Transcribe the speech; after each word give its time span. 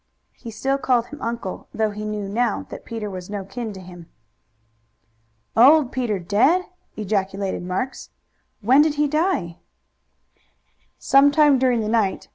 He 0.33 0.49
still 0.49 0.79
called 0.79 1.05
him 1.09 1.21
uncle, 1.21 1.67
though 1.75 1.91
he 1.91 2.05
knew 2.05 2.27
now 2.27 2.63
that 2.71 2.85
Peter 2.85 3.07
was 3.07 3.29
no 3.29 3.45
kin 3.45 3.71
to 3.73 3.79
him. 3.79 4.09
"Old 5.55 5.91
Peter 5.91 6.17
dead!" 6.17 6.65
ejaculated 6.97 7.61
Marks. 7.61 8.09
"When 8.61 8.81
did 8.81 8.95
he 8.95 9.07
die?" 9.07 9.59
"Some 10.97 11.29
time 11.29 11.59
during 11.59 11.81
the 11.81 11.87
night. 11.87 12.29